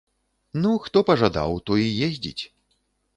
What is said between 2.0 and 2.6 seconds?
ездзіць.